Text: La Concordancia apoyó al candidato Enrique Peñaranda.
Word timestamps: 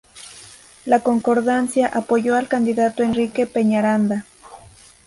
La 0.87 1.01
Concordancia 1.03 1.85
apoyó 1.85 2.35
al 2.35 2.47
candidato 2.47 3.03
Enrique 3.03 3.45
Peñaranda. 3.45 4.25